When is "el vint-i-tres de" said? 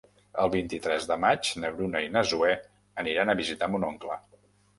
0.43-1.17